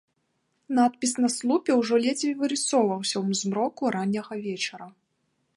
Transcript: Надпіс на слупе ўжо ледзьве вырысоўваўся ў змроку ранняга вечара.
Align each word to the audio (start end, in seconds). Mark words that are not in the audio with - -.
Надпіс 0.77 1.11
на 1.25 1.29
слупе 1.33 1.71
ўжо 1.81 1.95
ледзьве 2.07 2.31
вырысоўваўся 2.41 3.15
ў 3.25 3.29
змроку 3.43 3.83
ранняга 4.01 4.35
вечара. 4.51 4.87